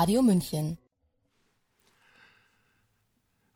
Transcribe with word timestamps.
Radio 0.00 0.22
München. 0.22 0.78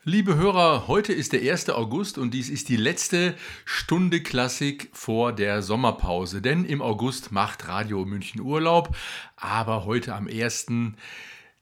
Liebe 0.02 0.36
Hörer, 0.36 0.88
heute 0.88 1.14
ist 1.14 1.32
der 1.32 1.40
1. 1.40 1.70
August 1.70 2.18
und 2.18 2.34
dies 2.34 2.50
ist 2.50 2.68
die 2.68 2.76
letzte 2.76 3.34
Stunde 3.64 4.22
Klassik 4.22 4.90
vor 4.92 5.32
der 5.32 5.62
Sommerpause. 5.62 6.42
Denn 6.42 6.66
im 6.66 6.82
August 6.82 7.32
macht 7.32 7.66
Radio 7.66 8.04
München 8.04 8.42
Urlaub, 8.42 8.94
aber 9.36 9.86
heute 9.86 10.14
am 10.14 10.28
1. 10.28 10.66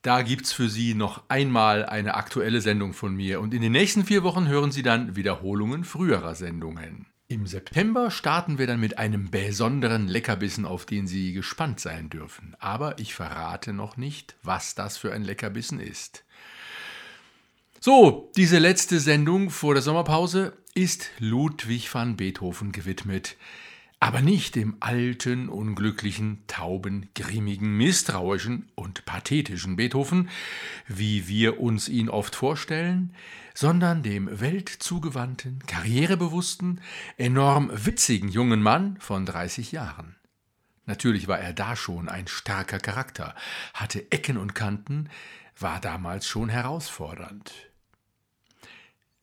Da 0.02 0.22
gibt 0.22 0.46
es 0.46 0.52
für 0.52 0.68
Sie 0.68 0.94
noch 0.94 1.22
einmal 1.28 1.86
eine 1.86 2.16
aktuelle 2.16 2.60
Sendung 2.60 2.92
von 2.92 3.14
mir 3.14 3.40
und 3.40 3.54
in 3.54 3.62
den 3.62 3.70
nächsten 3.70 4.04
vier 4.04 4.24
Wochen 4.24 4.48
hören 4.48 4.72
Sie 4.72 4.82
dann 4.82 5.14
Wiederholungen 5.14 5.84
früherer 5.84 6.34
Sendungen. 6.34 7.06
Im 7.32 7.46
September 7.46 8.10
starten 8.10 8.58
wir 8.58 8.66
dann 8.66 8.78
mit 8.78 8.98
einem 8.98 9.30
besonderen 9.30 10.06
Leckerbissen, 10.06 10.66
auf 10.66 10.84
den 10.84 11.06
Sie 11.06 11.32
gespannt 11.32 11.80
sein 11.80 12.10
dürfen. 12.10 12.54
Aber 12.58 12.98
ich 12.98 13.14
verrate 13.14 13.72
noch 13.72 13.96
nicht, 13.96 14.36
was 14.42 14.74
das 14.74 14.98
für 14.98 15.14
ein 15.14 15.24
Leckerbissen 15.24 15.80
ist. 15.80 16.24
So, 17.80 18.30
diese 18.36 18.58
letzte 18.58 19.00
Sendung 19.00 19.48
vor 19.48 19.72
der 19.72 19.82
Sommerpause 19.82 20.52
ist 20.74 21.08
Ludwig 21.20 21.92
van 21.94 22.18
Beethoven 22.18 22.70
gewidmet 22.70 23.38
aber 24.02 24.20
nicht 24.20 24.56
dem 24.56 24.78
alten, 24.80 25.48
unglücklichen, 25.48 26.42
tauben, 26.48 27.08
grimmigen, 27.14 27.76
misstrauischen 27.76 28.68
und 28.74 29.04
pathetischen 29.04 29.76
Beethoven, 29.76 30.28
wie 30.88 31.28
wir 31.28 31.60
uns 31.60 31.88
ihn 31.88 32.08
oft 32.08 32.34
vorstellen, 32.34 33.14
sondern 33.54 34.02
dem 34.02 34.40
weltzugewandten, 34.40 35.60
karrierebewussten, 35.68 36.80
enorm 37.16 37.70
witzigen 37.72 38.28
jungen 38.28 38.60
Mann 38.60 38.96
von 38.98 39.24
30 39.24 39.70
Jahren. 39.70 40.16
Natürlich 40.84 41.28
war 41.28 41.38
er 41.38 41.52
da 41.52 41.76
schon 41.76 42.08
ein 42.08 42.26
starker 42.26 42.80
Charakter, 42.80 43.36
hatte 43.72 44.10
Ecken 44.10 44.36
und 44.36 44.56
Kanten, 44.56 45.10
war 45.56 45.78
damals 45.78 46.26
schon 46.26 46.48
herausfordernd. 46.48 47.71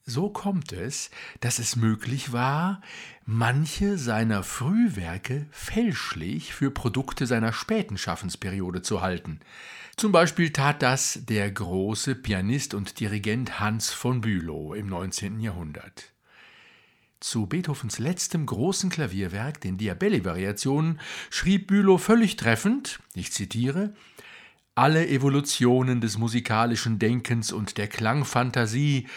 So 0.10 0.30
kommt 0.30 0.74
es, 0.74 1.12
dass 1.40 1.60
es 1.60 1.76
möglich 1.76 2.34
war, 2.34 2.82
manche 3.28 4.00
seiner 4.00 4.42
Frühwerke 4.42 5.46
fälschlich 5.52 6.56
für 6.56 6.72
Produkte 6.72 7.28
seiner 7.28 7.54
späten 7.54 7.96
Schaffensperiode 7.96 8.82
zu 8.82 9.02
halten. 9.02 9.40
Zum 9.98 10.12
Beispiel 10.12 10.52
tat 10.52 10.82
das 10.82 11.20
der 11.26 11.52
große 11.52 12.16
Pianist 12.16 12.74
und 12.74 13.00
Dirigent 13.00 13.60
Hans 13.60 13.92
von 13.92 14.22
Bülow 14.22 14.74
im 14.74 14.88
19. 14.88 15.40
Jahrhundert. 15.42 16.12
Zu 17.20 17.46
Beethovens 17.46 18.00
letztem 18.00 18.48
großen 18.48 18.90
Klavierwerk, 18.90 19.62
den 19.62 19.78
Diabelli-Variationen, 19.78 21.00
schrieb 21.30 21.68
Bülow 21.68 22.00
völlig 22.00 22.36
treffend, 22.36 23.00
ich 23.14 23.32
zitiere, 23.32 23.94
alle 24.74 25.08
Evolutionen 25.08 26.02
des 26.02 26.18
musikalischen 26.18 26.98
Denkens 26.98 27.52
und 27.52 27.78
der 27.78 27.88
Klangfantasie 27.88 29.08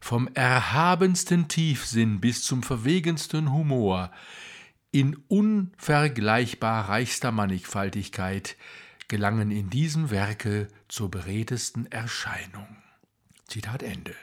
vom 0.00 0.28
erhabensten 0.34 1.48
Tiefsinn 1.48 2.20
bis 2.20 2.42
zum 2.42 2.62
verwegensten 2.62 3.52
Humor, 3.52 4.10
in 4.90 5.16
unvergleichbar 5.28 6.88
reichster 6.88 7.30
Mannigfaltigkeit 7.30 8.56
gelangen 9.08 9.50
in 9.50 9.70
diesem 9.70 10.10
Werke 10.10 10.68
zur 10.88 11.10
beredtesten 11.10 11.86
Erscheinung. 11.86 12.76
Zitat 13.46 13.82
Ende. 13.82 14.14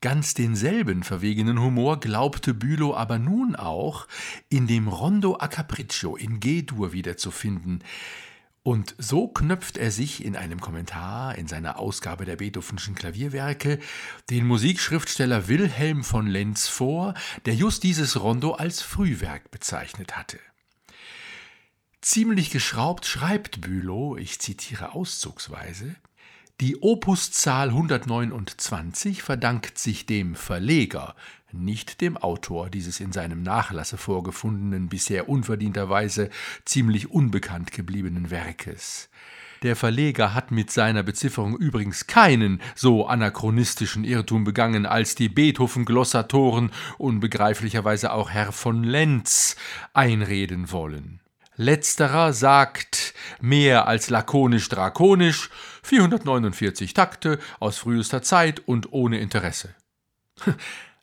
Ganz 0.00 0.34
denselben 0.34 1.02
verwegenen 1.02 1.60
Humor 1.60 1.98
glaubte 1.98 2.52
Bülow 2.52 2.94
aber 2.94 3.18
nun 3.18 3.56
auch 3.56 4.06
in 4.48 4.66
dem 4.66 4.88
Rondo 4.88 5.36
a 5.40 5.48
Capriccio 5.48 6.16
in 6.16 6.38
G-Dur 6.38 6.92
wiederzufinden, 6.92 7.82
und 8.66 8.96
so 8.98 9.28
knöpft 9.28 9.76
er 9.76 9.92
sich 9.92 10.24
in 10.24 10.34
einem 10.34 10.60
Kommentar 10.60 11.36
in 11.36 11.46
seiner 11.46 11.78
Ausgabe 11.78 12.24
der 12.24 12.34
Beethovenschen 12.34 12.96
Klavierwerke 12.96 13.78
den 14.28 14.44
Musikschriftsteller 14.44 15.46
Wilhelm 15.46 16.02
von 16.02 16.26
Lenz 16.26 16.66
vor, 16.66 17.14
der 17.44 17.54
just 17.54 17.84
dieses 17.84 18.20
Rondo 18.20 18.54
als 18.54 18.82
Frühwerk 18.82 19.52
bezeichnet 19.52 20.16
hatte. 20.16 20.40
Ziemlich 22.00 22.50
geschraubt 22.50 23.06
schreibt 23.06 23.60
Bülow, 23.60 24.16
ich 24.16 24.40
zitiere 24.40 24.96
auszugsweise, 24.96 25.94
die 26.60 26.82
Opuszahl 26.82 27.68
129 27.68 29.22
verdankt 29.22 29.78
sich 29.78 30.06
dem 30.06 30.34
Verleger, 30.34 31.14
nicht 31.56 32.00
dem 32.00 32.16
Autor 32.16 32.70
dieses 32.70 33.00
in 33.00 33.12
seinem 33.12 33.42
Nachlasse 33.42 33.96
vorgefundenen, 33.96 34.88
bisher 34.88 35.28
unverdienterweise 35.28 36.30
ziemlich 36.64 37.10
unbekannt 37.10 37.72
gebliebenen 37.72 38.30
Werkes. 38.30 39.08
Der 39.62 39.74
Verleger 39.74 40.34
hat 40.34 40.50
mit 40.50 40.70
seiner 40.70 41.02
Bezifferung 41.02 41.56
übrigens 41.56 42.06
keinen 42.06 42.60
so 42.74 43.06
anachronistischen 43.06 44.04
Irrtum 44.04 44.44
begangen, 44.44 44.86
als 44.86 45.14
die 45.14 45.28
Beethoven-Glossatoren, 45.28 46.70
unbegreiflicherweise 46.98 48.12
auch 48.12 48.30
Herr 48.30 48.52
von 48.52 48.84
Lenz, 48.84 49.56
einreden 49.94 50.70
wollen. 50.70 51.20
Letzterer 51.56 52.34
sagt 52.34 53.14
mehr 53.40 53.88
als 53.88 54.10
lakonisch 54.10 54.68
drakonisch 54.68 55.48
449 55.82 56.92
Takte 56.92 57.38
aus 57.58 57.78
frühester 57.78 58.20
Zeit 58.22 58.60
und 58.68 58.92
ohne 58.92 59.18
Interesse. 59.18 59.74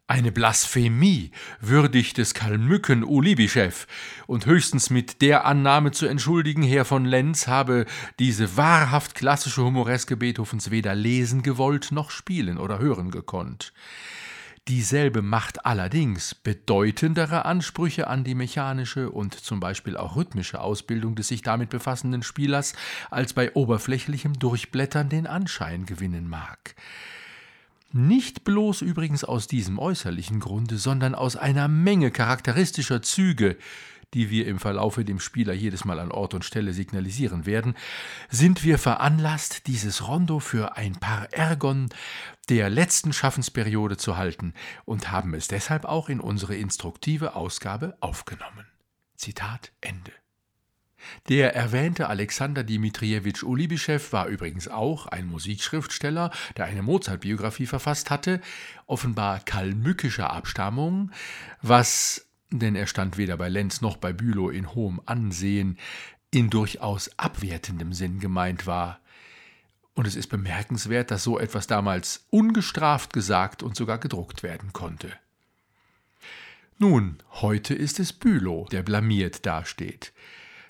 Eine 0.06 0.34
Blasphemie 0.34 1.32
würdig 1.62 2.14
des 2.14 2.34
Kalmücken 2.34 3.06
Ulibischew 3.06 3.72
und 4.28 4.46
höchstens 4.46 4.90
mit 4.90 5.22
der 5.22 5.46
Annahme 5.46 5.92
zu 5.92 6.08
entschuldigen, 6.08 6.62
Herr 6.62 6.84
von 6.84 7.06
Lenz 7.06 7.48
habe 7.48 7.86
diese 8.20 8.58
wahrhaft 8.58 9.16
klassische 9.16 9.64
Humoreske 9.64 10.18
Beethovens 10.18 10.72
weder 10.72 10.94
lesen 10.94 11.42
gewollt 11.42 11.94
noch 11.94 12.12
spielen 12.12 12.58
oder 12.58 12.80
hören 12.80 13.12
gekonnt. 13.12 13.72
Dieselbe 14.68 15.22
macht 15.22 15.66
allerdings 15.66 16.36
bedeutendere 16.36 17.46
Ansprüche 17.46 18.08
an 18.08 18.26
die 18.26 18.36
mechanische 18.36 19.10
und 19.10 19.34
zum 19.34 19.62
Beispiel 19.62 19.96
auch 19.96 20.18
rhythmische 20.18 20.60
Ausbildung 20.60 21.16
des 21.16 21.30
sich 21.30 21.44
damit 21.44 21.70
befassenden 21.70 22.24
Spielers, 22.24 22.74
als 23.10 23.32
bei 23.32 23.54
oberflächlichem 23.54 24.34
Durchblättern 24.34 25.08
den 25.08 25.28
Anschein 25.28 25.86
gewinnen 25.86 26.28
mag. 26.28 26.76
Nicht 27.96 28.44
bloß 28.44 28.82
übrigens 28.82 29.24
aus 29.24 29.46
diesem 29.46 29.78
äußerlichen 29.78 30.40
Grunde, 30.40 30.80
sondern 30.80 31.14
aus 31.14 31.36
einer 31.36 31.68
Menge 31.68 32.10
charakteristischer 32.10 33.04
Züge, 33.04 33.56
die 34.16 34.32
wir 34.32 34.48
im 34.48 34.58
Verlaufe 34.58 35.06
dem 35.06 35.20
Spieler 35.20 35.54
jedes 35.54 35.86
Mal 35.86 36.00
an 36.00 36.12
Ort 36.12 36.34
und 36.34 36.44
Stelle 36.44 36.74
signalisieren 36.74 37.46
werden, 37.46 37.76
sind 38.32 38.64
wir 38.64 38.80
veranlasst, 38.80 39.68
dieses 39.68 40.08
Rondo 40.08 40.40
für 40.40 40.76
ein 40.76 40.94
paar 40.94 41.32
Ergon 41.34 41.90
der 42.50 42.72
letzten 42.72 43.14
Schaffensperiode 43.14 43.96
zu 43.96 44.18
halten 44.18 44.56
und 44.86 45.12
haben 45.12 45.36
es 45.36 45.48
deshalb 45.48 45.86
auch 45.86 46.10
in 46.10 46.20
unsere 46.20 46.56
instruktive 46.56 47.36
Ausgabe 47.36 47.96
aufgenommen. 48.00 48.66
Zitat 49.18 49.72
Ende. 49.82 50.23
Der 51.30 51.56
erwähnte 51.56 52.08
Alexander 52.08 52.64
Dmitriewitsch 52.64 53.44
Ulibischew 53.44 54.00
war 54.12 54.28
übrigens 54.28 54.68
auch 54.68 55.08
ein 55.08 55.28
Musikschriftsteller, 55.28 56.32
der 56.58 56.66
eine 56.66 56.82
Mozart-Biografie 56.82 57.66
verfasst 57.66 58.10
hatte, 58.10 58.42
offenbar 58.88 59.40
kalmückischer 59.40 60.32
Abstammung, 60.32 61.12
was 61.62 62.26
denn 62.52 62.76
er 62.76 62.88
stand 62.88 63.18
weder 63.18 63.38
bei 63.38 63.50
Lenz 63.50 63.82
noch 63.82 63.98
bei 63.98 64.14
Bülow 64.14 64.50
in 64.50 64.76
hohem 64.76 65.02
Ansehen, 65.06 65.78
in 66.32 66.50
durchaus 66.50 67.12
abwertendem 67.18 67.94
Sinn 67.94 68.20
gemeint 68.20 68.68
war. 68.68 69.00
Und 69.96 70.08
es 70.08 70.16
ist 70.16 70.28
bemerkenswert, 70.28 71.12
dass 71.12 71.24
so 71.24 71.40
etwas 71.40 71.68
damals 71.68 72.26
ungestraft 72.30 73.14
gesagt 73.14 73.62
und 73.62 73.76
sogar 73.76 74.00
gedruckt 74.00 74.42
werden 74.44 74.74
konnte. 74.74 75.12
Nun, 76.80 77.20
heute 77.30 77.76
ist 77.76 78.00
es 78.00 78.12
Bülow, 78.14 78.66
der 78.72 78.82
blamiert 78.82 79.46
dasteht. 79.46 80.12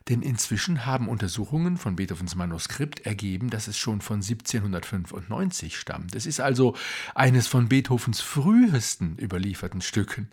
Denn 0.09 0.21
inzwischen 0.21 0.85
haben 0.85 1.07
Untersuchungen 1.07 1.77
von 1.77 1.95
Beethovens 1.95 2.35
Manuskript 2.35 3.05
ergeben, 3.05 3.49
dass 3.49 3.67
es 3.67 3.77
schon 3.77 4.01
von 4.01 4.17
1795 4.17 5.77
stammt. 5.77 6.15
Es 6.15 6.25
ist 6.25 6.41
also 6.41 6.75
eines 7.15 7.47
von 7.47 7.69
Beethovens 7.69 8.19
frühesten 8.19 9.17
überlieferten 9.17 9.81
Stücken. 9.81 10.29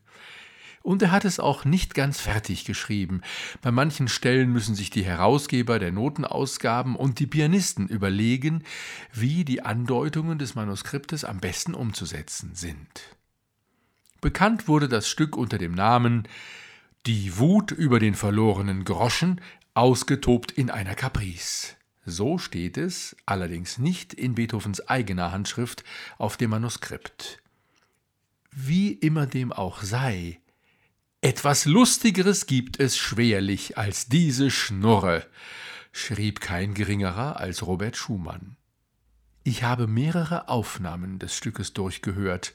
Und 0.83 1.03
er 1.03 1.11
hat 1.11 1.27
es 1.27 1.39
auch 1.39 1.65
nicht 1.65 1.95
ganz 1.95 2.21
fertig 2.21 2.65
geschrieben. 2.65 3.21
Bei 3.61 3.71
manchen 3.71 4.09
Stellen 4.09 4.51
müssen 4.51 4.75
sich 4.75 4.89
die 4.89 5.05
Herausgeber 5.05 5.79
der 5.79 5.93
Notenausgaben 5.93 6.97
und 6.97 7.19
die 7.19 7.27
Pianisten 7.27 7.87
überlegen, 7.87 8.65
wie 9.13 9.45
die 9.45 9.63
Andeutungen 9.63 10.39
des 10.39 10.55
Manuskriptes 10.55 11.25
am 11.25 11.39
besten 11.39 11.75
umzusetzen 11.75 12.55
sind. 12.55 12.89
Bekannt 14.23 14.69
wurde 14.69 14.89
das 14.89 15.09
Stück 15.09 15.37
unter 15.37 15.59
dem 15.59 15.73
Namen 15.73 16.27
Die 17.07 17.39
Wut 17.39 17.73
über 17.73 17.99
den 17.99 18.15
verlorenen 18.15 18.85
Groschen, 18.85 19.41
ausgetobt 19.75 20.53
in 20.53 20.71
einer 20.71 20.95
Caprice. 20.95 21.77
So 22.05 22.39
steht 22.39 22.77
es, 22.77 23.17
allerdings 23.27 23.79
nicht 23.79 24.15
in 24.15 24.35
Beethovens 24.35 24.81
eigener 24.89 25.33
Handschrift 25.33 25.85
auf 26.19 26.37
dem 26.37 26.51
Manuskript. 26.51 27.43
Wie 28.51 28.93
immer 28.93 29.27
dem 29.27 29.53
auch 29.53 29.83
sei, 29.83 30.41
etwas 31.21 31.67
Lustigeres 31.67 32.47
gibt 32.47 32.81
es 32.81 32.97
schwerlich 32.97 33.77
als 33.77 34.09
diese 34.09 34.51
Schnurre, 34.51 35.27
schrieb 35.93 36.41
kein 36.41 36.75
geringerer 36.75 37.39
als 37.39 37.67
Robert 37.67 37.97
Schumann. 37.97 38.57
Ich 39.45 39.63
habe 39.63 39.87
mehrere 39.87 40.49
Aufnahmen 40.49 41.19
des 41.19 41.37
Stückes 41.37 41.75
durchgehört 41.75 42.55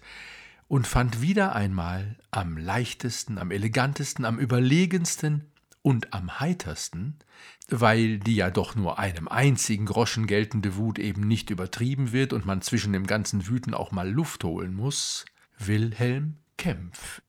und 0.67 0.87
fand 0.87 1.21
wieder 1.21 1.55
einmal 1.55 2.17
am 2.31 2.57
leichtesten, 2.57 3.37
am 3.37 3.51
elegantesten, 3.51 4.25
am 4.25 4.39
überlegensten 4.39 5.51
und 5.85 6.15
am 6.15 6.39
heitersten, 6.39 7.19
weil 7.69 8.17
die 8.17 8.37
ja 8.37 8.49
doch 8.49 8.73
nur 8.73 8.97
einem 8.97 9.27
einzigen 9.27 9.85
Groschen 9.85 10.25
geltende 10.25 10.77
Wut 10.77 10.97
eben 10.97 11.27
nicht 11.27 11.51
übertrieben 11.51 12.11
wird 12.11 12.33
und 12.33 12.43
man 12.43 12.63
zwischen 12.63 12.91
dem 12.91 13.05
ganzen 13.05 13.45
Wüten 13.45 13.75
auch 13.75 13.91
mal 13.91 14.09
Luft 14.09 14.43
holen 14.43 14.73
muss, 14.73 15.25
Wilhelm 15.59 16.37
Kempf. 16.57 17.21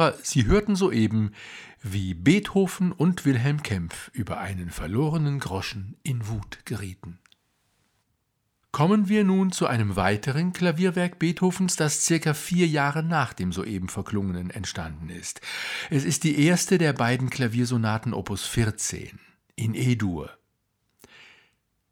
Hörer, 0.00 0.14
Sie 0.22 0.46
hörten 0.46 0.76
soeben, 0.76 1.32
wie 1.82 2.14
Beethoven 2.14 2.90
und 2.90 3.26
Wilhelm 3.26 3.62
Kempf 3.62 4.10
über 4.14 4.38
einen 4.38 4.70
verlorenen 4.70 5.38
Groschen 5.40 5.94
in 6.02 6.26
Wut 6.26 6.60
gerieten. 6.64 7.18
Kommen 8.72 9.10
wir 9.10 9.24
nun 9.24 9.52
zu 9.52 9.66
einem 9.66 9.96
weiteren 9.96 10.54
Klavierwerk 10.54 11.18
Beethovens, 11.18 11.76
das 11.76 12.06
circa 12.06 12.32
vier 12.32 12.66
Jahre 12.66 13.02
nach 13.02 13.34
dem 13.34 13.52
soeben 13.52 13.90
verklungenen 13.90 14.48
entstanden 14.48 15.10
ist. 15.10 15.42
Es 15.90 16.04
ist 16.04 16.24
die 16.24 16.46
erste 16.46 16.78
der 16.78 16.94
beiden 16.94 17.28
Klaviersonaten 17.28 18.14
Opus 18.14 18.46
14 18.46 19.18
in 19.54 19.74
E-Dur. 19.74 20.30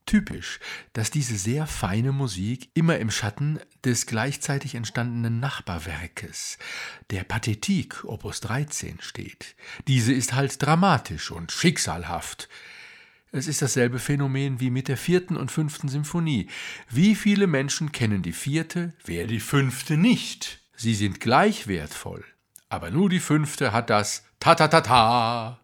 Typisch, 0.08 0.58
dass 0.94 1.10
diese 1.10 1.36
sehr 1.36 1.66
feine 1.66 2.12
Musik 2.12 2.70
immer 2.72 2.96
im 2.96 3.10
Schatten 3.10 3.60
des 3.84 4.06
gleichzeitig 4.06 4.74
entstandenen 4.74 5.38
Nachbarwerkes, 5.38 6.56
der 7.10 7.24
Pathetik 7.24 8.04
Opus 8.04 8.40
13 8.40 9.02
steht. 9.02 9.54
Diese 9.86 10.14
ist 10.14 10.32
halt 10.32 10.62
dramatisch 10.62 11.30
und 11.30 11.52
schicksalhaft. 11.52 12.48
Es 13.32 13.48
ist 13.48 13.60
dasselbe 13.60 13.98
Phänomen 13.98 14.60
wie 14.60 14.70
mit 14.70 14.88
der 14.88 14.96
vierten 14.96 15.36
und 15.36 15.52
fünften 15.52 15.88
Symphonie. 15.88 16.48
Wie 16.88 17.14
viele 17.14 17.46
Menschen 17.46 17.92
kennen 17.92 18.22
die 18.22 18.32
vierte, 18.32 18.94
wer 19.04 19.26
die 19.26 19.40
fünfte 19.40 19.98
nicht? 19.98 20.62
Sie 20.74 20.94
sind 20.94 21.20
gleich 21.20 21.66
wertvoll, 21.66 22.24
aber 22.70 22.90
nur 22.90 23.10
die 23.10 23.20
fünfte 23.20 23.72
hat 23.72 23.90
das 23.90 24.24
Ta-ta-ta-ta. 24.40 25.60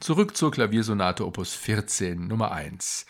Zurück 0.00 0.34
zur 0.34 0.50
Klaviersonate 0.50 1.26
Opus 1.26 1.54
14 1.54 2.26
Nummer 2.26 2.52
1. 2.52 3.04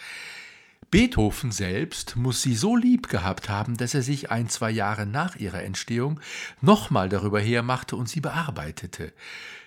Beethoven 0.90 1.52
selbst 1.52 2.16
muss 2.16 2.42
sie 2.42 2.56
so 2.56 2.74
lieb 2.74 3.08
gehabt 3.08 3.48
haben, 3.48 3.76
dass 3.76 3.94
er 3.94 4.02
sich 4.02 4.32
ein, 4.32 4.48
zwei 4.48 4.72
Jahre 4.72 5.06
nach 5.06 5.36
ihrer 5.36 5.62
Entstehung 5.62 6.18
nochmal 6.60 7.08
darüber 7.08 7.40
hermachte 7.40 7.94
und 7.94 8.08
sie 8.08 8.20
bearbeitete. 8.20 9.12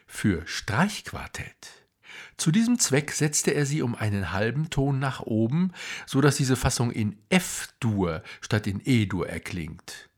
Für 0.05 0.45
Streichquartett. 0.45 1.87
Zu 2.35 2.51
diesem 2.51 2.77
Zweck 2.77 3.11
setzte 3.11 3.51
er 3.51 3.65
sie 3.65 3.81
um 3.81 3.95
einen 3.95 4.33
halben 4.33 4.69
Ton 4.69 4.99
nach 4.99 5.21
oben, 5.21 5.71
so 6.05 6.19
dass 6.19 6.35
diese 6.35 6.57
Fassung 6.57 6.91
in 6.91 7.17
F-Dur 7.29 8.21
statt 8.41 8.67
in 8.67 8.81
E-Dur 8.83 9.29
erklingt. 9.29 10.09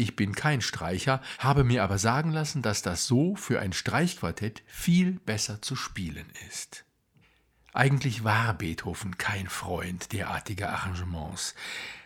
Ich 0.00 0.16
bin 0.16 0.34
kein 0.34 0.62
Streicher, 0.62 1.20
habe 1.40 1.62
mir 1.62 1.84
aber 1.84 1.98
sagen 1.98 2.32
lassen, 2.32 2.62
dass 2.62 2.80
das 2.80 3.06
so 3.06 3.36
für 3.36 3.60
ein 3.60 3.74
Streichquartett 3.74 4.62
viel 4.66 5.20
besser 5.26 5.60
zu 5.60 5.76
spielen 5.76 6.24
ist. 6.48 6.86
Eigentlich 7.74 8.24
war 8.24 8.54
Beethoven 8.54 9.18
kein 9.18 9.46
Freund 9.46 10.14
derartiger 10.14 10.70
Arrangements. 10.70 11.54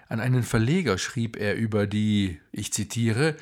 An 0.08 0.18
einen 0.18 0.42
Verleger 0.42 0.98
schrieb 0.98 1.36
er 1.36 1.54
über 1.54 1.86
die, 1.86 2.40
ich 2.50 2.72
zitiere, 2.72 3.36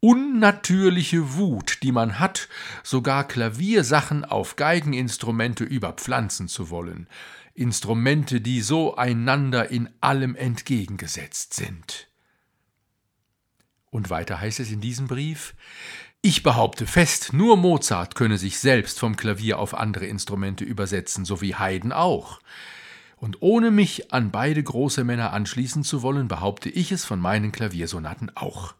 unnatürliche 0.00 1.34
Wut, 1.34 1.82
die 1.82 1.92
man 1.92 2.18
hat, 2.18 2.48
sogar 2.82 3.28
Klaviersachen 3.28 4.24
auf 4.24 4.56
Geigeninstrumente 4.56 5.64
überpflanzen 5.64 6.48
zu 6.48 6.70
wollen, 6.70 7.06
Instrumente, 7.52 8.40
die 8.40 8.62
so 8.62 8.96
einander 8.96 9.70
in 9.70 9.90
allem 10.00 10.36
entgegengesetzt 10.36 11.52
sind. 11.52 12.09
Und 13.90 14.10
weiter 14.10 14.40
heißt 14.40 14.60
es 14.60 14.70
in 14.70 14.80
diesem 14.80 15.08
Brief, 15.08 15.54
ich 16.22 16.42
behaupte 16.42 16.86
fest, 16.86 17.32
nur 17.32 17.56
Mozart 17.56 18.14
könne 18.14 18.36
sich 18.36 18.58
selbst 18.58 18.98
vom 18.98 19.16
Klavier 19.16 19.58
auf 19.58 19.74
andere 19.74 20.06
Instrumente 20.06 20.64
übersetzen, 20.64 21.24
so 21.24 21.40
wie 21.40 21.54
Haydn 21.54 21.92
auch. 21.92 22.40
Und 23.16 23.38
ohne 23.40 23.70
mich 23.70 24.12
an 24.12 24.30
beide 24.30 24.62
große 24.62 25.02
Männer 25.02 25.32
anschließen 25.32 25.82
zu 25.82 26.02
wollen, 26.02 26.28
behaupte 26.28 26.68
ich 26.68 26.92
es 26.92 27.04
von 27.04 27.20
meinen 27.20 27.52
Klaviersonaten 27.52 28.36
auch. 28.36 28.74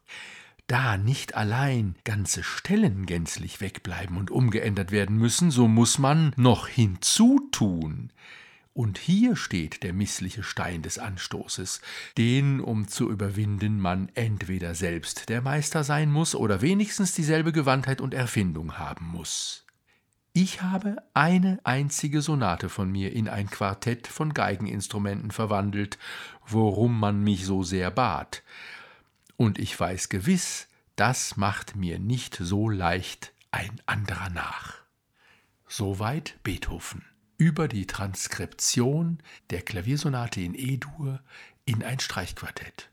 Da 0.66 0.96
nicht 0.96 1.34
allein 1.34 1.96
ganze 2.04 2.42
Stellen 2.44 3.04
gänzlich 3.04 3.60
wegbleiben 3.60 4.16
und 4.16 4.30
umgeändert 4.30 4.92
werden 4.92 5.16
müssen, 5.16 5.50
so 5.50 5.66
muss 5.66 5.98
man 5.98 6.32
noch 6.36 6.68
hinzutun, 6.68 8.12
und 8.80 8.96
hier 8.96 9.36
steht 9.36 9.82
der 9.82 9.92
missliche 9.92 10.42
Stein 10.42 10.80
des 10.80 10.98
Anstoßes, 10.98 11.82
den, 12.16 12.62
um 12.62 12.88
zu 12.88 13.10
überwinden, 13.10 13.78
man 13.78 14.10
entweder 14.14 14.74
selbst 14.74 15.28
der 15.28 15.42
Meister 15.42 15.84
sein 15.84 16.10
muss 16.10 16.34
oder 16.34 16.62
wenigstens 16.62 17.12
dieselbe 17.12 17.52
Gewandtheit 17.52 18.00
und 18.00 18.14
Erfindung 18.14 18.78
haben 18.78 19.04
muss. 19.04 19.66
Ich 20.32 20.62
habe 20.62 20.96
eine 21.12 21.60
einzige 21.62 22.22
Sonate 22.22 22.70
von 22.70 22.90
mir 22.90 23.12
in 23.12 23.28
ein 23.28 23.50
Quartett 23.50 24.06
von 24.06 24.32
Geigeninstrumenten 24.32 25.30
verwandelt, 25.30 25.98
worum 26.46 26.98
man 26.98 27.22
mich 27.22 27.44
so 27.44 27.62
sehr 27.62 27.90
bat. 27.90 28.42
Und 29.36 29.58
ich 29.58 29.78
weiß 29.78 30.08
gewiss, 30.08 30.68
das 30.96 31.36
macht 31.36 31.76
mir 31.76 31.98
nicht 31.98 32.34
so 32.40 32.70
leicht 32.70 33.34
ein 33.50 33.78
anderer 33.84 34.30
nach. 34.30 34.76
Soweit 35.68 36.38
Beethoven 36.42 37.09
über 37.40 37.68
die 37.68 37.86
Transkription 37.86 39.18
der 39.48 39.62
Klaviersonate 39.62 40.42
in 40.42 40.54
E-Dur 40.54 41.20
in 41.64 41.82
ein 41.82 41.98
Streichquartett. 41.98 42.90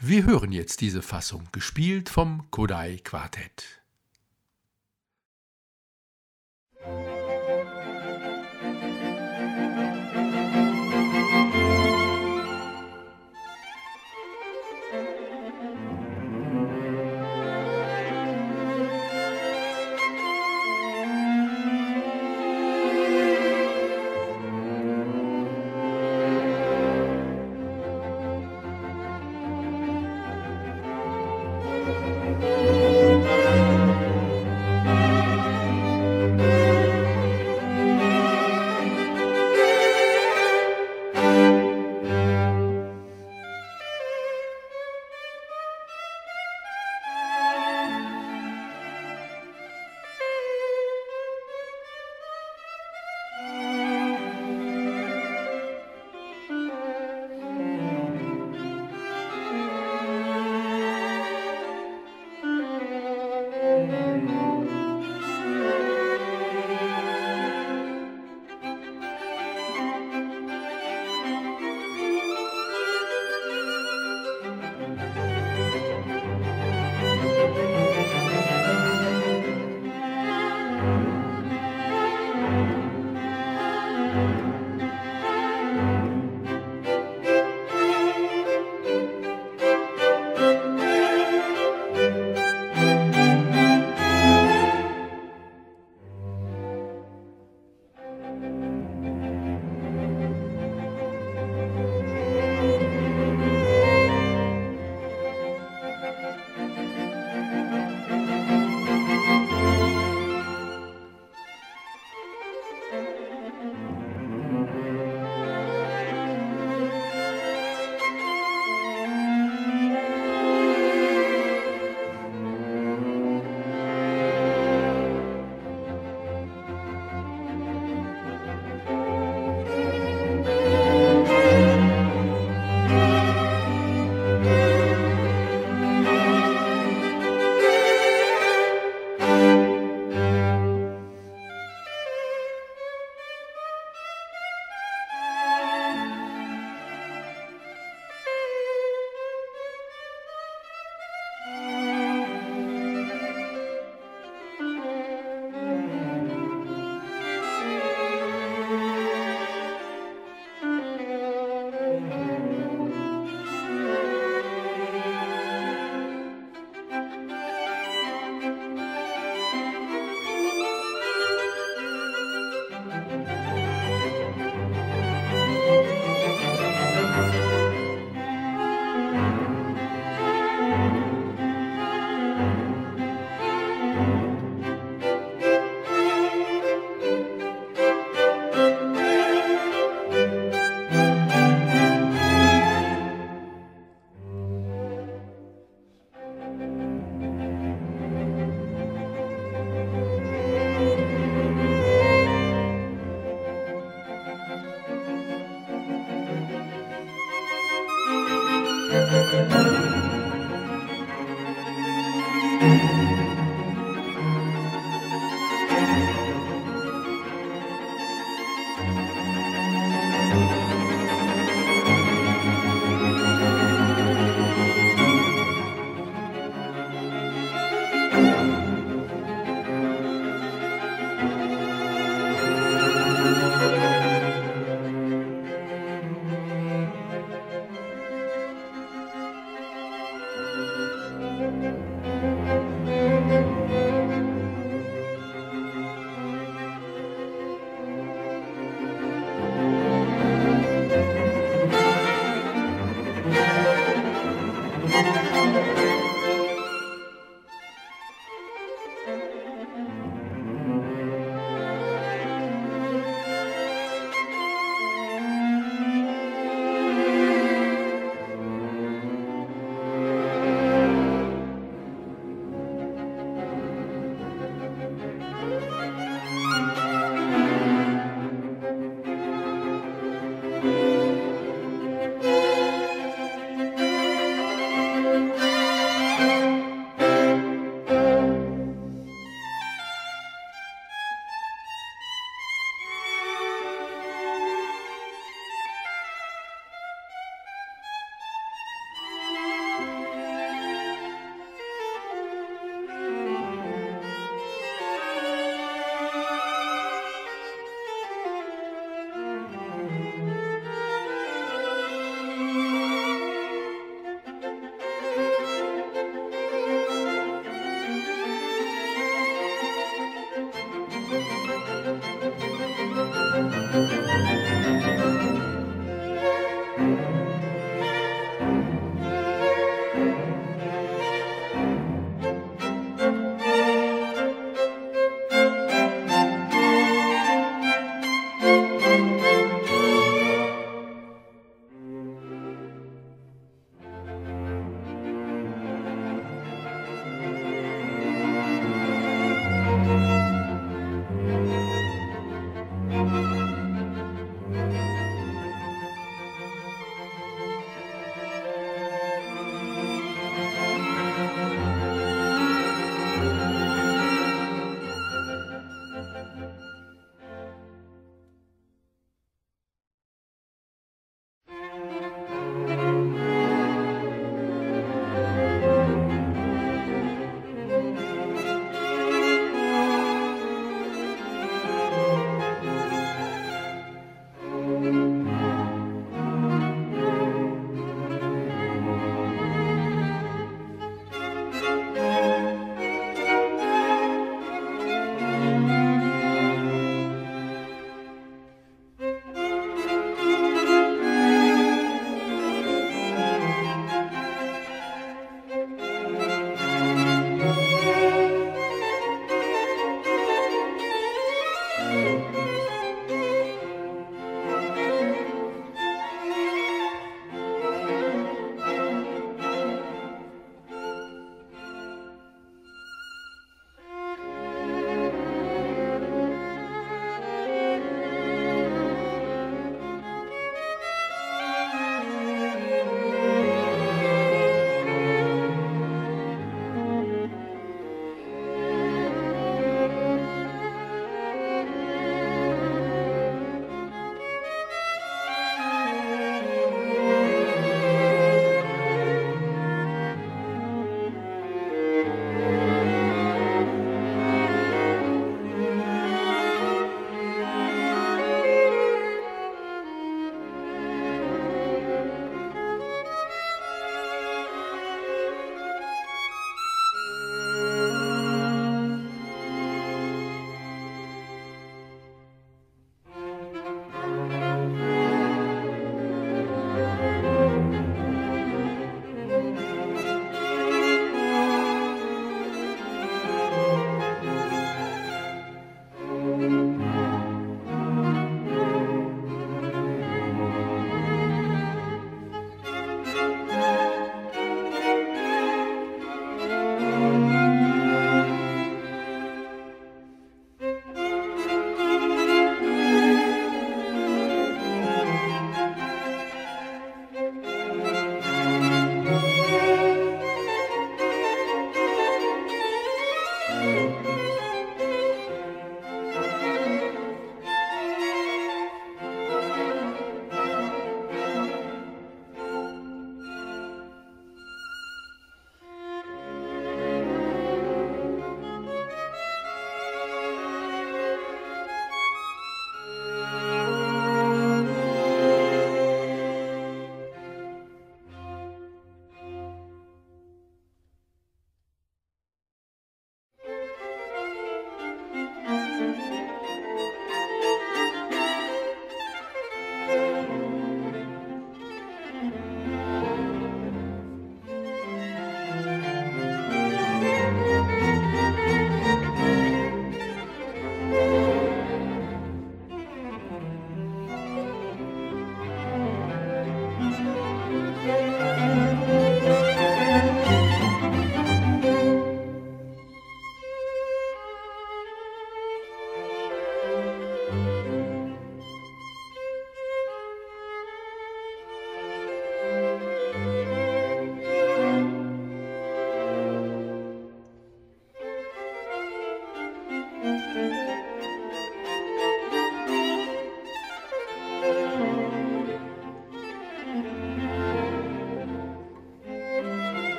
Wir 0.00 0.24
hören 0.24 0.50
jetzt 0.50 0.80
diese 0.80 1.02
Fassung, 1.02 1.48
gespielt 1.52 2.08
vom 2.08 2.50
Kodai 2.50 2.98
Quartett. 3.04 3.80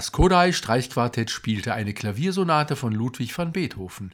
Das 0.00 0.12
Kodai-Streichquartett 0.12 1.30
spielte 1.30 1.74
eine 1.74 1.92
Klaviersonate 1.92 2.74
von 2.74 2.90
Ludwig 2.90 3.36
van 3.36 3.52
Beethoven. 3.52 4.12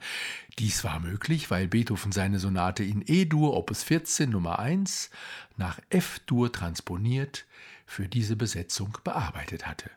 Dies 0.58 0.82
war 0.82 0.98
möglich, 0.98 1.48
weil 1.48 1.68
Beethoven 1.68 2.10
seine 2.10 2.40
Sonate 2.40 2.82
in 2.82 3.04
E-Dur 3.06 3.56
Opus 3.56 3.84
14 3.84 4.28
Nummer 4.28 4.58
1 4.58 5.10
nach 5.56 5.78
F-Dur 5.88 6.50
transponiert 6.50 7.46
für 7.86 8.08
diese 8.08 8.34
Besetzung 8.34 8.98
bearbeitet 9.04 9.68
hatte. 9.68 9.88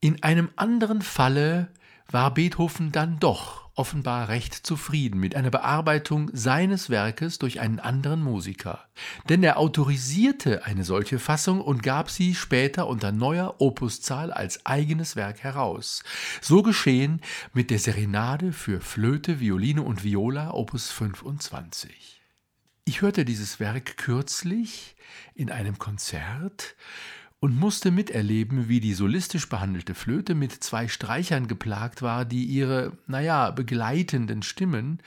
In 0.00 0.20
einem 0.24 0.50
anderen 0.56 1.00
Falle 1.00 1.68
war 2.12 2.34
Beethoven 2.34 2.92
dann 2.92 3.18
doch 3.18 3.62
offenbar 3.74 4.28
recht 4.28 4.54
zufrieden 4.54 5.18
mit 5.18 5.34
einer 5.34 5.50
Bearbeitung 5.50 6.30
seines 6.34 6.90
Werkes 6.90 7.38
durch 7.38 7.60
einen 7.60 7.80
anderen 7.80 8.22
Musiker. 8.22 8.86
Denn 9.28 9.42
er 9.42 9.58
autorisierte 9.58 10.64
eine 10.64 10.84
solche 10.84 11.18
Fassung 11.18 11.60
und 11.60 11.82
gab 11.82 12.10
sie 12.10 12.34
später 12.34 12.86
unter 12.86 13.12
neuer 13.12 13.60
Opuszahl 13.60 14.30
als 14.30 14.66
eigenes 14.66 15.16
Werk 15.16 15.42
heraus. 15.42 16.02
So 16.40 16.62
geschehen 16.62 17.22
mit 17.54 17.70
der 17.70 17.78
Serenade 17.78 18.52
für 18.52 18.80
Flöte, 18.80 19.40
Violine 19.40 19.82
und 19.82 20.04
Viola 20.04 20.52
Opus 20.52 20.90
25. 20.90 22.20
Ich 22.84 23.00
hörte 23.00 23.24
dieses 23.24 23.58
Werk 23.58 23.96
kürzlich 23.96 24.96
in 25.34 25.50
einem 25.50 25.78
Konzert 25.78 26.74
und 27.42 27.58
musste 27.58 27.90
miterleben, 27.90 28.68
wie 28.68 28.78
die 28.78 28.94
solistisch 28.94 29.48
behandelte 29.48 29.96
Flöte 29.96 30.36
mit 30.36 30.52
zwei 30.52 30.86
Streichern 30.86 31.48
geplagt 31.48 32.00
war, 32.00 32.24
die 32.24 32.44
ihre, 32.44 32.96
naja, 33.08 33.50
begleitenden 33.50 34.44
Stimmen, 34.44 35.00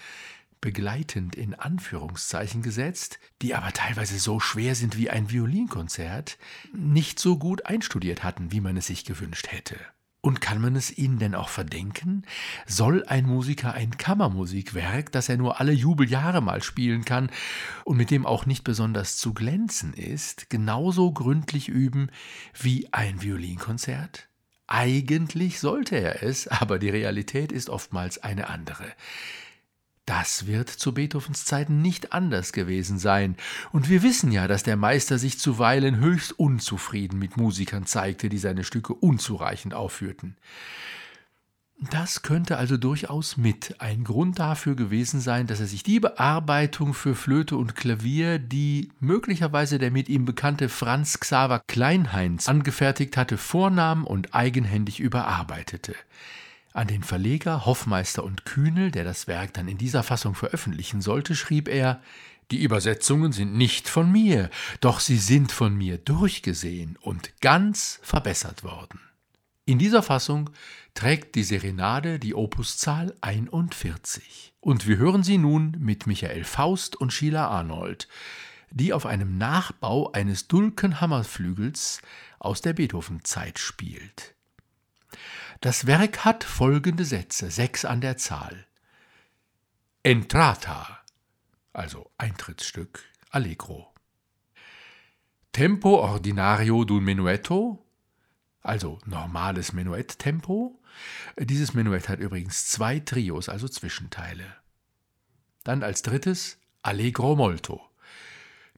begleitend 0.60 1.38
in 1.38 1.54
Anführungszeichen 1.54 2.62
gesetzt, 2.62 3.20
die 3.42 3.56
aber 3.56 3.72
teilweise 3.72 4.20
so 4.20 4.42
schwer 4.42 4.76
sind 4.76 4.98
wie 4.98 5.10
ein 5.10 5.32
Violinkonzert, 5.32 6.38
nicht 6.74 7.20
so 7.20 7.38
gut 7.38 7.68
einstudiert 7.68 8.26
hatten, 8.26 8.52
wie 8.52 8.60
man 8.60 8.76
es 8.76 8.88
sich 8.88 9.06
gewünscht 9.06 9.48
hätte. 9.54 9.78
Und 10.26 10.42
kann 10.42 10.60
man 10.60 10.76
es 10.76 10.98
ihnen 10.98 11.20
denn 11.20 11.36
auch 11.36 11.50
verdenken? 11.50 12.24
Soll 12.66 13.06
ein 13.06 13.28
Musiker 13.28 13.76
ein 13.76 13.96
Kammermusikwerk, 13.96 15.12
das 15.12 15.30
er 15.30 15.38
nur 15.38 15.60
alle 15.60 15.72
Jubeljahre 15.72 16.42
mal 16.42 16.64
spielen 16.64 17.06
kann 17.06 17.30
und 17.84 17.98
mit 17.98 18.10
dem 18.10 18.26
auch 18.26 18.48
nicht 18.48 18.64
besonders 18.64 19.18
zu 19.18 19.36
glänzen 19.36 19.94
ist, 19.94 20.50
genauso 20.50 21.12
gründlich 21.12 21.70
üben 21.70 22.10
wie 22.60 22.92
ein 22.92 23.22
Violinkonzert? 23.22 24.28
Eigentlich 24.66 25.60
sollte 25.60 25.98
er 25.98 26.24
es, 26.24 26.48
aber 26.48 26.80
die 26.80 26.90
Realität 26.90 27.52
ist 27.52 27.70
oftmals 27.70 28.18
eine 28.18 28.50
andere. 28.50 28.86
Das 30.06 30.46
wird 30.46 30.70
zu 30.70 30.94
Beethovens 30.94 31.46
Zeiten 31.46 31.82
nicht 31.82 32.14
anders 32.14 32.54
gewesen 32.54 33.00
sein, 33.00 33.36
und 33.72 33.90
wir 33.90 34.04
wissen 34.04 34.32
ja, 34.32 34.48
dass 34.48 34.62
der 34.62 34.78
Meister 34.78 35.18
sich 35.18 35.40
zuweilen 35.40 35.98
höchst 35.98 36.38
unzufrieden 36.38 37.18
mit 37.18 37.38
Musikern 37.38 37.88
zeigte, 37.88 38.30
die 38.30 38.38
seine 38.38 38.64
Stücke 38.64 38.94
unzureichend 38.94 39.74
aufführten. 39.74 40.38
Das 41.92 42.22
könnte 42.22 42.58
also 42.58 42.78
durchaus 42.78 43.36
mit 43.36 43.82
ein 43.82 44.06
Grund 44.06 44.40
dafür 44.40 44.76
gewesen 44.76 45.20
sein, 45.20 45.46
dass 45.46 45.60
er 45.60 45.66
sich 45.66 45.84
die 45.84 46.00
Bearbeitung 46.00 46.94
für 46.94 47.16
Flöte 47.16 47.58
und 47.58 47.76
Klavier, 47.76 48.40
die 48.40 48.92
möglicherweise 49.00 49.78
der 49.78 49.92
mit 49.92 50.08
ihm 50.08 50.24
bekannte 50.24 50.70
Franz 50.70 51.20
Xaver 51.20 51.62
Kleinheinz 51.68 52.48
angefertigt 52.48 53.18
hatte, 53.18 53.38
vornahm 53.38 54.06
und 54.06 54.34
eigenhändig 54.34 55.02
überarbeitete. 55.02 55.96
An 56.76 56.88
den 56.88 57.04
Verleger 57.04 57.66
Hoffmeister 57.66 58.22
und 58.22 58.44
Kühnel, 58.44 58.92
der 58.92 59.06
das 59.06 59.28
Werk 59.28 59.54
dann 59.54 59.70
in 59.70 59.78
dieser 59.78 60.04
Fassung 60.04 60.36
veröffentlichen 60.36 61.00
sollte, 61.00 61.34
schrieb 61.34 61.70
er 61.70 62.02
Die 62.52 62.62
Übersetzungen 62.62 63.32
sind 63.32 63.56
nicht 63.56 63.88
von 63.88 64.12
mir, 64.12 64.50
doch 64.82 65.00
sie 65.00 65.18
sind 65.18 65.54
von 65.54 65.74
mir 65.74 65.98
durchgesehen 65.98 66.98
und 67.00 67.32
ganz 67.40 68.02
verbessert 68.04 68.66
worden. 68.66 69.00
In 69.64 69.80
dieser 69.80 70.04
Fassung 70.04 70.50
trägt 70.96 71.36
die 71.36 71.46
Serenade 71.46 72.20
die 72.20 72.36
Opuszahl 72.36 73.16
41. 73.22 74.54
Und 74.60 74.86
wir 74.86 74.98
hören 74.98 75.24
sie 75.24 75.38
nun 75.38 75.78
mit 75.80 76.08
Michael 76.08 76.44
Faust 76.44 76.98
und 76.98 77.14
Sheila 77.14 77.48
Arnold, 77.48 78.10
die 78.70 78.92
auf 78.92 79.06
einem 79.06 79.38
Nachbau 79.38 80.12
eines 80.12 80.50
Dulkenhammerflügels 80.50 82.02
aus 82.38 82.60
der 82.60 82.74
Beethoven-Zeit 82.74 83.60
spielt. 83.60 84.35
Das 85.62 85.88
Werk 85.88 86.26
hat 86.26 86.44
folgende 86.44 87.06
Sätze, 87.06 87.50
sechs 87.50 87.86
an 87.86 88.02
der 88.02 88.18
Zahl. 88.18 88.68
Entrata, 90.04 91.00
also 91.74 92.12
Eintrittsstück, 92.18 93.04
Allegro. 93.32 93.94
Tempo 95.52 96.02
ordinario 96.02 96.84
d'un 96.84 97.04
menuetto, 97.04 97.86
also 98.62 99.00
normales 99.06 99.74
Menuett-Tempo. 99.74 100.82
Dieses 101.38 101.74
Menuett 101.74 102.10
hat 102.10 102.20
übrigens 102.20 102.68
zwei 102.68 103.00
Trios, 103.00 103.48
also 103.48 103.68
Zwischenteile. 103.68 104.46
Dann 105.64 105.84
als 105.84 106.02
drittes 106.02 106.58
Allegro 106.82 107.36
molto. 107.36 107.82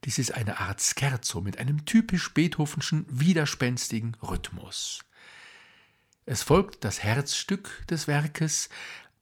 Dies 0.04 0.20
ist 0.20 0.34
eine 0.34 0.60
Art 0.60 0.82
Scherzo 0.82 1.42
mit 1.42 1.58
einem 1.58 1.86
typisch 1.86 2.34
beethovenschen, 2.34 3.06
widerspenstigen 3.10 4.16
Rhythmus. 4.22 5.04
Es 6.30 6.44
folgt 6.44 6.84
das 6.84 7.04
Herzstück 7.04 7.88
des 7.88 8.06
Werkes 8.06 8.68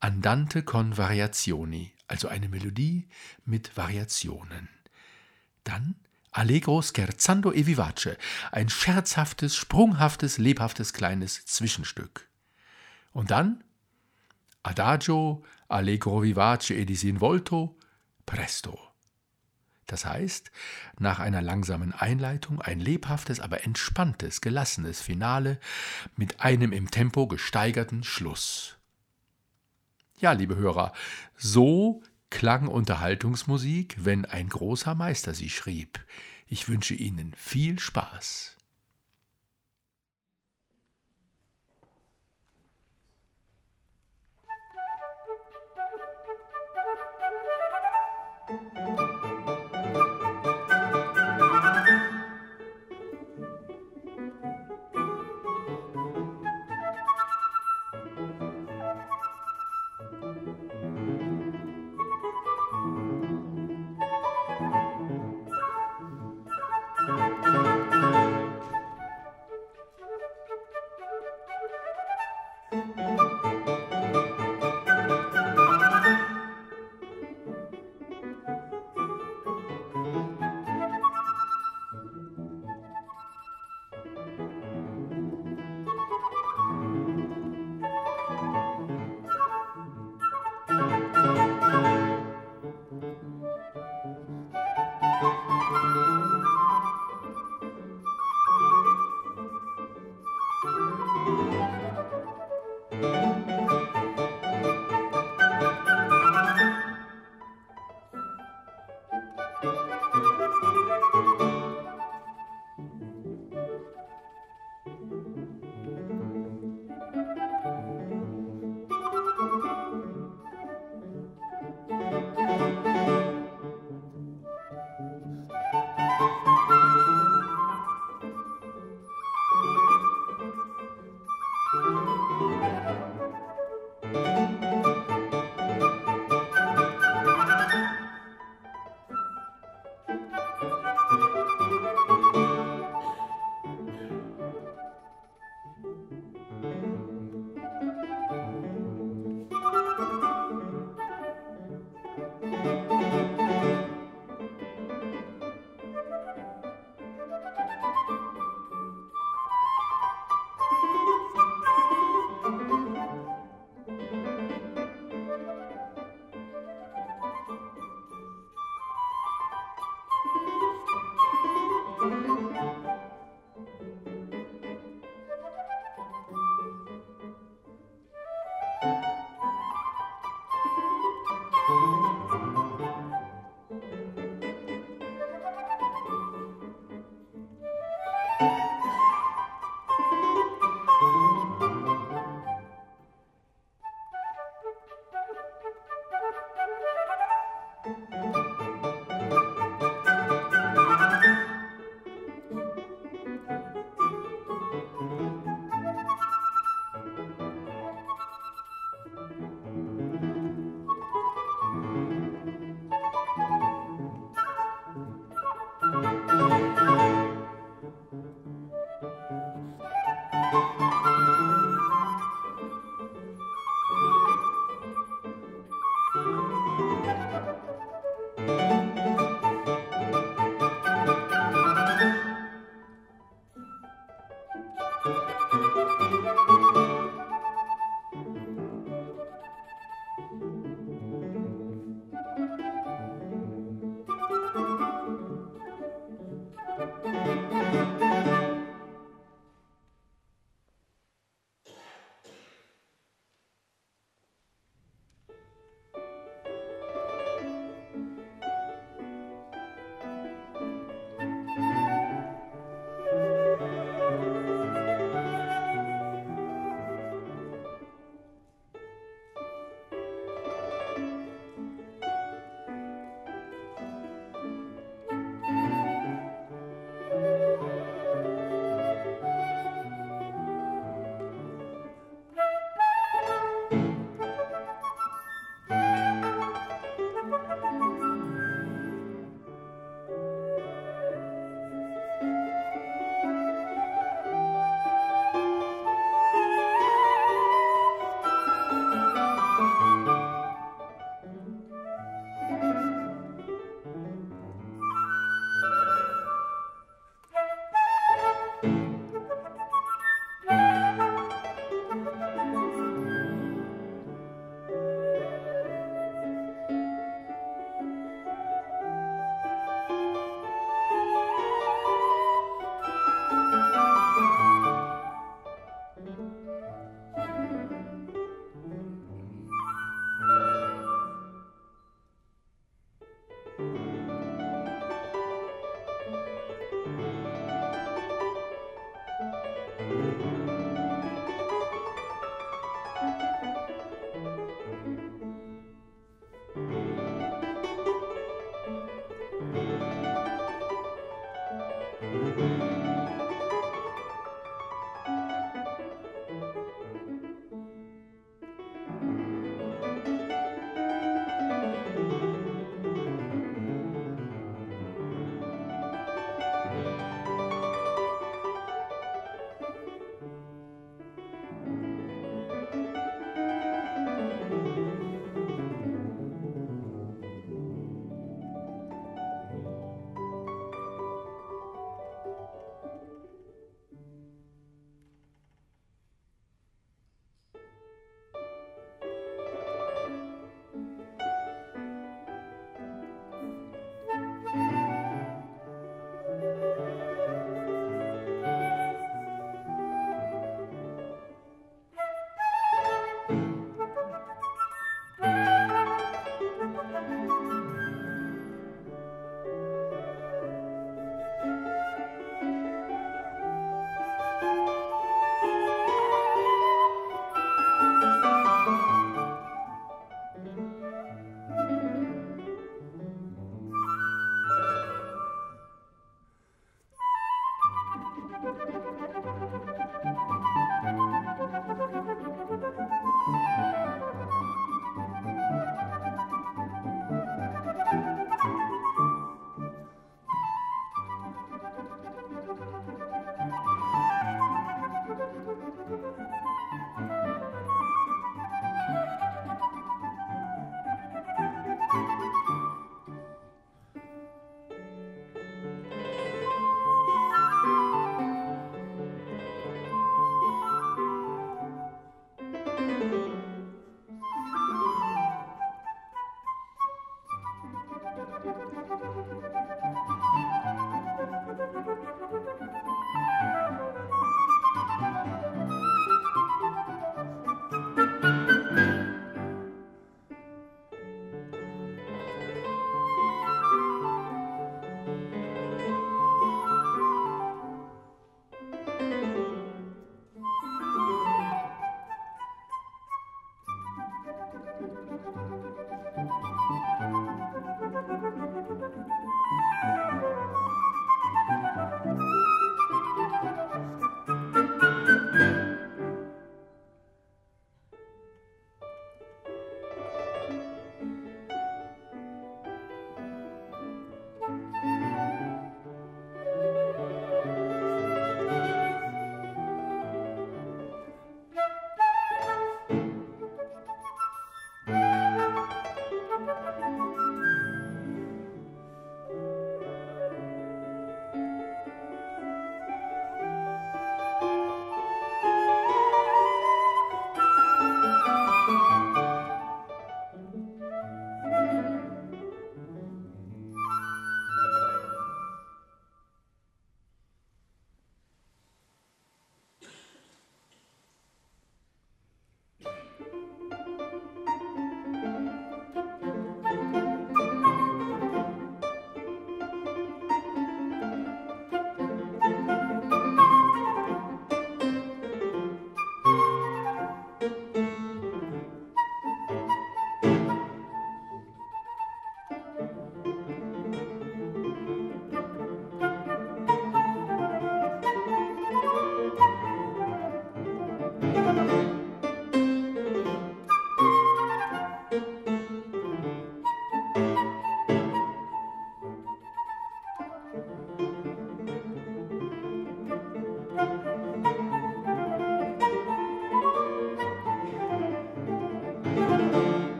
Andante 0.00 0.64
con 0.64 0.98
Variazioni, 0.98 1.92
also 2.08 2.26
eine 2.26 2.48
Melodie 2.48 3.06
mit 3.44 3.76
Variationen. 3.76 4.68
Dann 5.62 5.94
Allegro 6.32 6.82
scherzando 6.82 7.52
e 7.52 7.64
vivace, 7.64 8.16
ein 8.50 8.68
scherzhaftes, 8.68 9.54
sprunghaftes, 9.54 10.38
lebhaftes 10.38 10.92
kleines 10.92 11.46
Zwischenstück. 11.46 12.28
Und 13.12 13.30
dann 13.30 13.62
Adagio, 14.64 15.44
Allegro 15.68 16.24
vivace 16.24 16.70
e 16.70 16.84
disinvolto, 16.84 17.78
presto. 18.26 18.85
Das 19.86 20.04
heißt, 20.04 20.50
nach 20.98 21.20
einer 21.20 21.42
langsamen 21.42 21.92
Einleitung 21.92 22.60
ein 22.60 22.80
lebhaftes, 22.80 23.38
aber 23.40 23.64
entspanntes, 23.64 24.40
gelassenes 24.40 25.00
Finale 25.00 25.60
mit 26.16 26.40
einem 26.40 26.72
im 26.72 26.90
Tempo 26.90 27.28
gesteigerten 27.28 28.02
Schluss. 28.02 28.76
Ja, 30.18 30.32
liebe 30.32 30.56
Hörer, 30.56 30.92
so 31.36 32.02
klang 32.30 32.68
Unterhaltungsmusik, 32.68 33.96
wenn 34.04 34.24
ein 34.24 34.48
großer 34.48 34.94
Meister 34.94 35.34
sie 35.34 35.50
schrieb. 35.50 36.04
Ich 36.46 36.68
wünsche 36.68 36.94
Ihnen 36.94 37.34
viel 37.34 37.78
Spaß. 37.78 38.55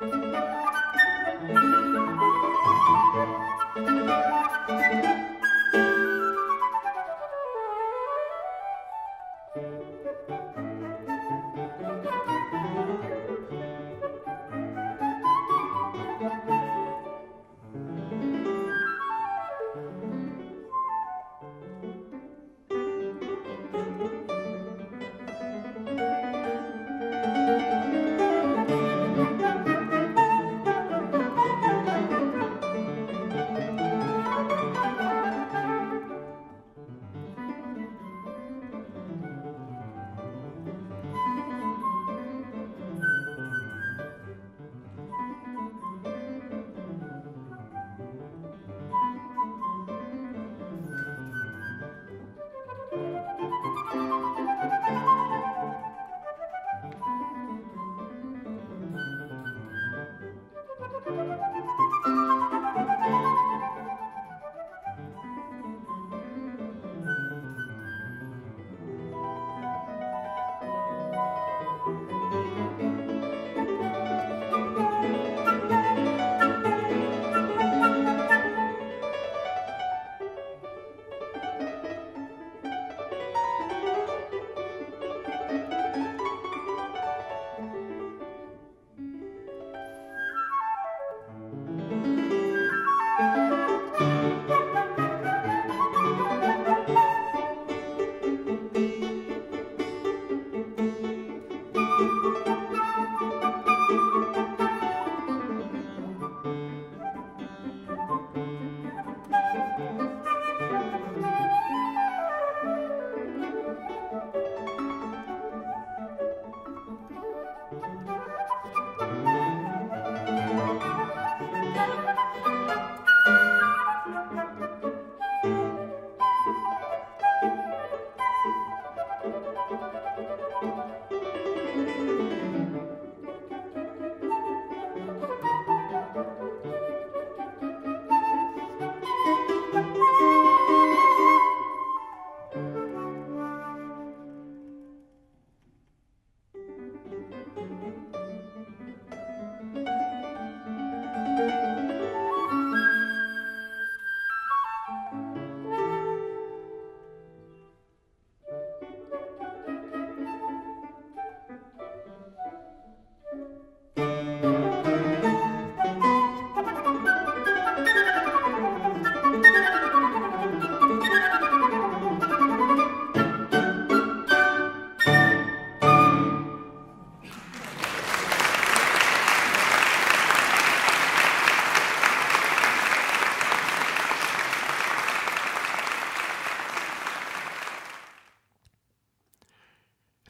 Música 0.00 0.57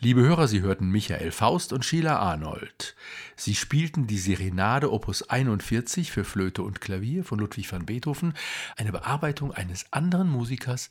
Liebe 0.08 0.22
Hörer, 0.22 0.48
Sie 0.48 0.62
hörten 0.62 0.88
Michael 0.88 1.30
Faust 1.30 1.74
und 1.74 1.84
Sheila 1.84 2.18
Arnold. 2.18 2.96
Sie 3.36 3.54
spielten 3.54 4.06
die 4.06 4.16
Serenade 4.16 4.90
Opus 4.90 5.28
41 5.28 6.12
für 6.12 6.24
Flöte 6.24 6.62
und 6.62 6.80
Klavier 6.80 7.24
von 7.24 7.38
Ludwig 7.38 7.70
van 7.70 7.84
Beethoven, 7.84 8.32
eine 8.78 8.90
Bearbeitung 8.90 9.52
eines 9.52 9.92
anderen 9.92 10.30
Musikers, 10.30 10.88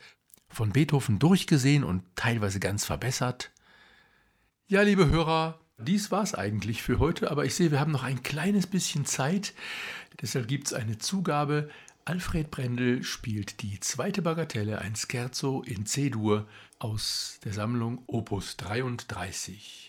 von 0.50 0.70
Beethoven 0.70 1.18
durchgesehen 1.18 1.84
und 1.84 2.04
teilweise 2.16 2.60
ganz 2.60 2.86
verbessert. 2.86 3.50
Ja, 4.68 4.84
liebe 4.84 5.10
Hörer, 5.10 5.60
dies 5.80 6.12
war's 6.12 6.36
eigentlich 6.36 6.84
für 6.84 7.00
heute, 7.00 7.32
aber 7.32 7.44
ich 7.44 7.56
sehe, 7.56 7.72
wir 7.72 7.80
haben 7.80 7.94
noch 7.94 8.04
ein 8.04 8.22
kleines 8.22 8.68
bisschen 8.68 9.06
Zeit. 9.06 9.56
Deshalb 10.22 10.48
gibt 10.48 10.68
es 10.68 10.74
eine 10.74 11.00
Zugabe. 11.00 11.72
Alfred 12.08 12.52
Brendel 12.52 13.04
spielt 13.04 13.62
die 13.62 13.82
zweite 13.82 14.22
Bagatelle, 14.22 14.80
ein 14.80 14.96
Scherzo 14.96 15.62
in 15.62 15.86
C-Dur 15.86 16.48
aus 16.80 17.42
der 17.44 17.52
Sammlung 17.52 18.02
Opus 18.08 18.56
33. 18.56 19.87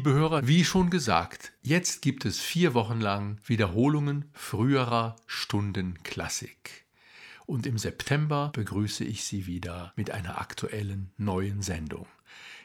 Liebe 0.00 0.14
Hörer, 0.14 0.46
wie 0.46 0.64
schon 0.64 0.88
gesagt, 0.88 1.52
jetzt 1.60 2.00
gibt 2.00 2.24
es 2.24 2.40
vier 2.40 2.72
Wochen 2.72 3.02
lang 3.02 3.36
Wiederholungen 3.44 4.30
früherer 4.32 5.14
Stunden 5.26 6.02
Klassik. 6.02 6.86
Und 7.44 7.66
im 7.66 7.76
September 7.76 8.50
begrüße 8.54 9.04
ich 9.04 9.24
Sie 9.24 9.44
wieder 9.44 9.92
mit 9.96 10.10
einer 10.10 10.40
aktuellen 10.40 11.10
neuen 11.18 11.60
Sendung. 11.60 12.06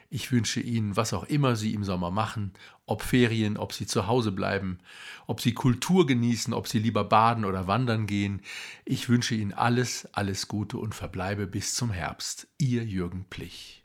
Ich 0.08 0.32
wünsche 0.32 0.60
Ihnen, 0.60 0.96
was 0.96 1.12
auch 1.12 1.24
immer 1.24 1.56
Sie 1.56 1.74
im 1.74 1.84
Sommer 1.84 2.10
machen, 2.10 2.54
ob 2.86 3.02
Ferien, 3.02 3.58
ob 3.58 3.74
Sie 3.74 3.86
zu 3.86 4.06
Hause 4.06 4.32
bleiben, 4.32 4.78
ob 5.26 5.42
Sie 5.42 5.52
Kultur 5.52 6.06
genießen, 6.06 6.54
ob 6.54 6.66
Sie 6.66 6.78
lieber 6.78 7.04
baden 7.04 7.44
oder 7.44 7.66
wandern 7.66 8.06
gehen. 8.06 8.40
Ich 8.86 9.10
wünsche 9.10 9.34
Ihnen 9.34 9.52
alles, 9.52 10.08
alles 10.14 10.48
Gute 10.48 10.78
und 10.78 10.94
verbleibe 10.94 11.46
bis 11.46 11.74
zum 11.74 11.90
Herbst. 11.90 12.48
Ihr 12.56 12.82
Jürgen 12.82 13.26
Plich. 13.28 13.84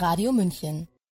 Radio 0.00 0.32
München 0.32 0.88